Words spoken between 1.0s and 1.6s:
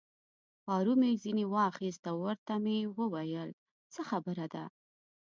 ځینې